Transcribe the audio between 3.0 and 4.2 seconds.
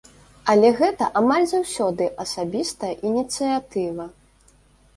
ініцыятыва.